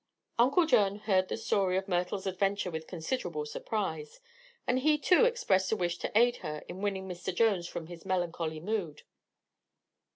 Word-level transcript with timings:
Uncle 0.39 0.65
John 0.65 0.95
heard 1.01 1.27
the 1.27 1.37
story 1.37 1.77
of 1.77 1.87
Myrtle's 1.87 2.25
adventure 2.25 2.71
with 2.71 2.87
considerable 2.87 3.45
surprise, 3.45 4.19
and 4.65 4.79
he 4.79 4.97
too 4.97 5.25
expressed 5.25 5.71
a 5.71 5.75
wish 5.75 5.99
to 5.99 6.11
aid 6.17 6.37
her 6.37 6.63
in 6.67 6.81
winning 6.81 7.07
Mr. 7.07 7.31
Jones 7.31 7.67
from 7.67 7.85
his 7.85 8.03
melancholy 8.03 8.59
mood. 8.59 9.03